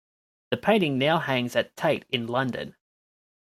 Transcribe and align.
The 0.49 0.57
painting 0.57 0.97
now 0.97 1.19
hangs 1.19 1.55
at 1.55 1.75
Tate 1.77 2.05
in 2.09 2.25
London. 2.25 2.75